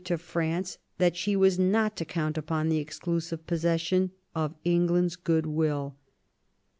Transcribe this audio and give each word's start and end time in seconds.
# 0.01 0.03
to 0.03 0.17
Fratnce 0.17 0.79
that 0.97 1.15
she 1.15 1.35
was 1.35 1.59
not 1.59 1.95
to 1.95 2.03
count 2.03 2.35
upon 2.35 2.69
the 2.69 2.79
exclusive 2.79 3.45
possession 3.45 4.09
of 4.33 4.55
England's 4.63 5.15
goodwill. 5.15 5.95